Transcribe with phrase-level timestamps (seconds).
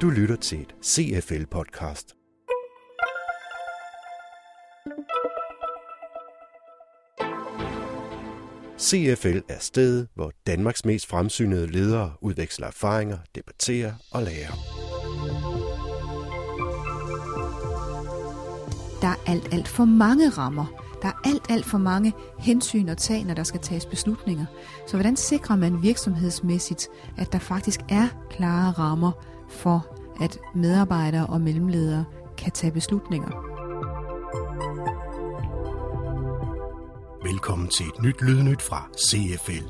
[0.00, 2.16] Du lytter til et CFL-podcast.
[8.78, 14.52] CFL er stedet, hvor Danmarks mest fremsynede ledere udveksler erfaringer, debatterer og lærer.
[19.00, 20.89] Der er alt, alt for mange rammer.
[21.02, 24.46] Der er alt, alt for mange hensyn at tage, når der skal tages beslutninger.
[24.86, 29.12] Så hvordan sikrer man virksomhedsmæssigt, at der faktisk er klare rammer
[29.48, 29.86] for,
[30.20, 32.04] at medarbejdere og mellemledere
[32.38, 33.30] kan tage beslutninger?
[37.24, 39.64] Velkommen til et nyt lydnyt fra CFL.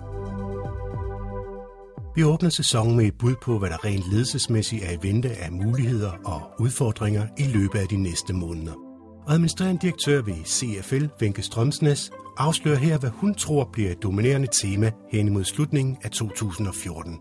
[2.15, 5.53] Vi åbner sæsonen med et bud på, hvad der rent ledelsesmæssigt er i vente af
[5.53, 8.90] muligheder og udfordringer i løbet af de næste måneder.
[9.31, 14.49] Og administrerende direktør ved CFL, Venke Strømsnes, afslører her, hvad hun tror bliver et dominerende
[14.63, 17.19] tema hen imod slutningen af 2014.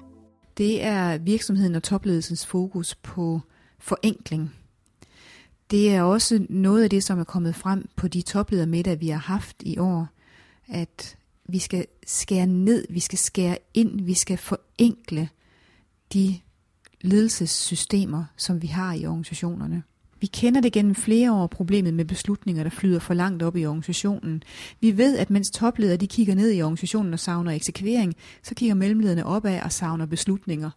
[0.57, 3.41] Det er virksomheden og topledelsens fokus på
[3.79, 4.55] forenkling.
[5.71, 9.19] Det er også noget af det, som er kommet frem på de topledermiddag, vi har
[9.19, 10.07] haft i år–
[10.69, 11.17] at
[11.49, 15.29] vi skal skære ned, vi skal skære ind, vi skal forenkle
[16.13, 16.39] de
[17.01, 19.83] ledelsessystemer, som vi har i organisationerne.
[20.21, 23.65] Vi kender det gennem flere år problemet med beslutninger, der flyder for langt op i
[23.65, 24.43] organisationen.
[24.79, 28.75] Vi ved, at mens topledere de kigger ned i organisationen og savner eksekvering, så kigger
[28.75, 30.69] mellemlederne opad og savner beslutninger.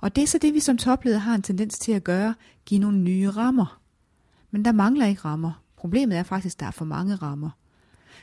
[0.00, 2.34] Og det er så det, vi som topleder har en tendens til at gøre,
[2.66, 3.80] give nogle nye rammer.
[4.50, 5.62] Men der mangler ikke rammer.
[5.76, 7.50] Problemet er faktisk, at der er for mange rammer.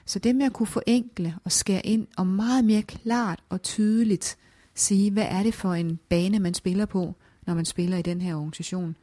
[0.06, 4.38] Så det med at kunne forenkle og skære ind og meget mere klart og tydeligt
[4.76, 7.16] sige, hvad er det for en bane, man spiller på,
[7.48, 8.98] når man spiller i den her organisation,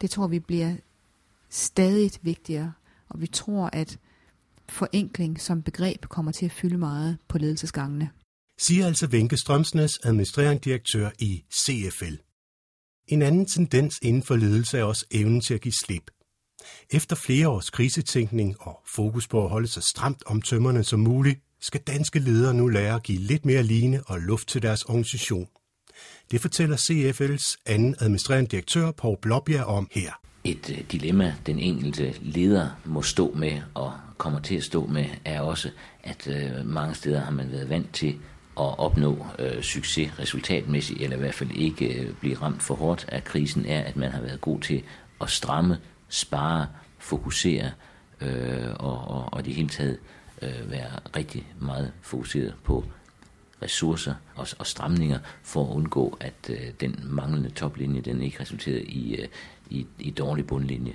[0.00, 0.74] det tror vi bliver
[1.50, 2.72] stadig vigtigere.
[3.08, 3.98] Og vi tror, at
[4.68, 8.10] forenkling som begreb kommer til at fylde meget på ledelsesgangene.
[8.58, 12.14] Siger altså Venke Strømsnes, administrerende direktør i CFL.
[13.06, 16.10] En anden tendens inden for ledelse er også evnen til at give slip.
[16.90, 21.40] Efter flere års krisetænkning og fokus på at holde sig stramt om tømmerne som muligt,
[21.60, 25.48] skal danske ledere nu lære at give lidt mere line og luft til deres organisation.
[26.30, 30.27] Det fortæller CFL's anden administrerende direktør, Paul Blåbjerg, om her.
[30.48, 35.04] Et øh, dilemma, den enkelte leder må stå med og kommer til at stå med,
[35.24, 35.70] er også,
[36.02, 38.08] at øh, mange steder har man været vant til
[38.60, 43.06] at opnå øh, succes resultatmæssigt, eller i hvert fald ikke øh, blive ramt for hårdt
[43.08, 44.82] af krisen, er, at man har været god til
[45.20, 45.78] at stramme
[46.08, 46.66] spare,
[46.98, 47.70] fokusere
[48.20, 49.98] øh, og, og, og det hele taget
[50.42, 52.84] øh, være rigtig meget fokuseret på
[53.62, 58.80] ressourcer og, og stramninger for at undgå, at øh, den manglende toplinje, den ikke resulterer
[58.84, 59.28] i, øh,
[59.70, 60.92] i, i dårlig bundlinje.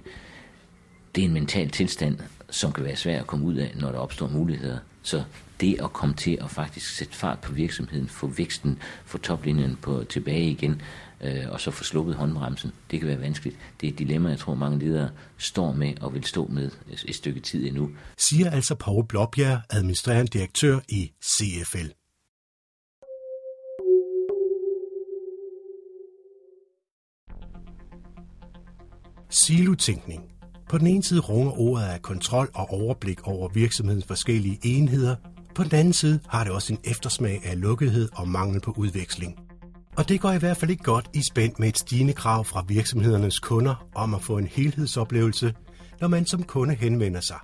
[1.16, 2.20] Det er en mental tilstand,
[2.50, 4.78] som kan være svær at komme ud af, når der opstår muligheder.
[5.04, 5.24] Så
[5.62, 10.04] det at komme til at faktisk sætte fart på virksomheden, få væksten, få toplinjen på,
[10.04, 10.82] tilbage igen,
[11.22, 12.72] øh, og så få sluppet håndbremsen.
[12.92, 13.58] Det kan være vanskeligt.
[13.82, 16.72] Det er et dilemma, jeg tror mange ledere står med og vil stå med
[17.06, 17.90] et stykke tid endnu.
[18.18, 22.03] Siger altså Paul Blåbjerg, administrerende direktør i CFL.
[29.34, 30.22] Silotænkning.
[30.70, 35.16] På den ene side runger ordet af kontrol og overblik over virksomhedens forskellige enheder.
[35.56, 39.36] På den anden side har det også en eftersmag af lukkethed og mangel på udveksling.
[39.98, 42.66] Og det går i hvert fald ikke godt i spænd med et stigende krav fra
[42.68, 45.54] virksomhedernes kunder om at få en helhedsoplevelse,
[46.02, 47.40] når man som kunde henvender sig.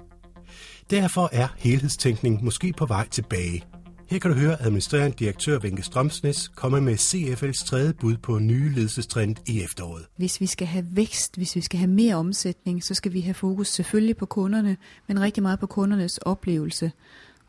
[0.90, 3.64] Derfor er helhedstænkning måske på vej tilbage.
[4.10, 8.70] Her kan du høre administrerende direktør Vinke Strømsnes komme med CFL's tredje bud på nye
[8.70, 10.06] ledelsestrend i efteråret.
[10.16, 13.34] Hvis vi skal have vækst, hvis vi skal have mere omsætning, så skal vi have
[13.34, 14.78] fokus selvfølgelig på kunderne,
[15.08, 16.92] men rigtig meget på kundernes oplevelse.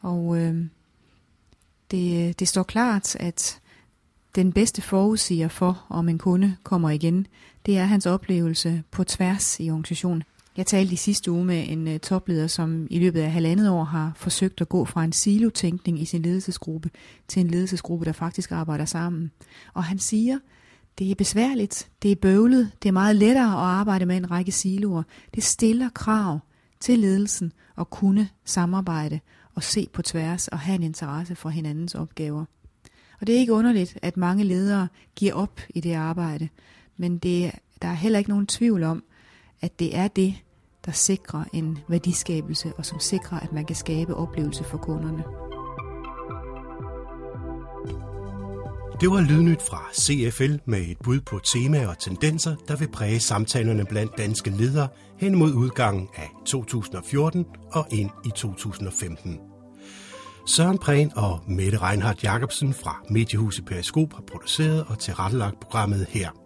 [0.00, 0.64] Og øh,
[1.90, 3.60] det, det står klart, at
[4.34, 7.26] den bedste forudsiger for, om en kunde kommer igen,
[7.66, 10.22] det er hans oplevelse på tværs i organisationen.
[10.56, 13.84] Jeg talte i sidste uge med en øh, topleder, som i løbet af halvandet år
[13.84, 16.90] har forsøgt at gå fra en silotænkning i sin ledelsesgruppe
[17.28, 19.30] til en ledelsesgruppe, der faktisk arbejder sammen.
[19.74, 20.38] Og han siger,
[20.98, 24.52] det er besværligt, det er bøvlet, det er meget lettere at arbejde med en række
[24.52, 25.02] siloer.
[25.34, 26.38] Det stiller krav
[26.80, 29.20] til ledelsen at kunne samarbejde
[29.54, 32.44] og se på tværs og have en interesse for hinandens opgaver.
[33.20, 36.48] Og det er ikke underligt, at mange ledere giver op i det arbejde,
[36.96, 37.52] men det,
[37.82, 39.02] der er heller ikke nogen tvivl om,
[39.60, 40.34] at det er det,
[40.86, 45.24] der sikrer en værdiskabelse, og som sikrer, at man kan skabe oplevelse for kunderne.
[49.00, 53.20] Det var Lydnyt fra CFL med et bud på temaer og tendenser, der vil præge
[53.20, 59.38] samtalerne blandt danske ledere hen mod udgangen af 2014 og ind i 2015.
[60.46, 66.39] Søren Prehn og Mette Reinhardt Jacobsen fra Mediehuset Periskop har produceret og tilrettelagt programmet her.